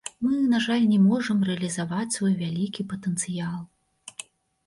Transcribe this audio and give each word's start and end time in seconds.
Мы, 0.27 0.29
на 0.51 0.59
жаль, 0.67 0.85
не 0.93 0.95
можам 1.07 1.43
рэалізаваць 1.49 2.15
свой 2.15 2.33
вялікі 2.41 2.85
патэнцыял. 2.93 3.59